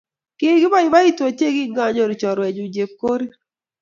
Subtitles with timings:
[0.37, 3.31] Kikiboiboitu ochei kinganyoru chorwenyu chepkorir